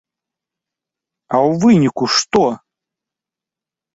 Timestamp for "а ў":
1.33-1.59